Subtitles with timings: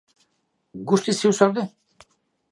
[0.91, 1.67] Guztiz ziur zaude?